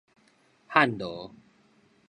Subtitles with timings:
[0.67, 1.31] 漢羅